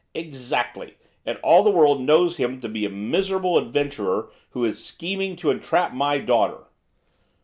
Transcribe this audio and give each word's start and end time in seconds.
'Exactly, 0.15 0.95
and 1.27 1.37
all 1.43 1.61
the 1.61 1.69
world 1.69 2.01
knows 2.01 2.37
him 2.37 2.59
to 2.59 2.67
be 2.67 2.85
a 2.85 2.89
miserable 2.89 3.55
adventurer 3.59 4.31
who 4.49 4.65
is 4.65 4.83
scheming 4.83 5.35
to 5.35 5.51
entrap 5.51 5.93
my 5.93 6.17
daughter. 6.17 6.65